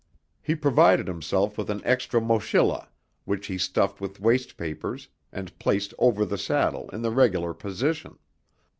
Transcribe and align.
He 0.41 0.55
provided 0.55 1.07
himself 1.07 1.59
with 1.59 1.69
an 1.69 1.79
extra 1.85 2.19
mochila 2.19 2.87
which 3.25 3.45
he 3.45 3.59
stuffed 3.59 4.01
with 4.01 4.19
waste 4.19 4.57
papers 4.57 5.09
and 5.31 5.55
placed 5.59 5.93
over 5.99 6.25
the 6.25 6.39
saddle 6.39 6.89
in 6.89 7.03
the 7.03 7.11
regular 7.11 7.53
position. 7.53 8.17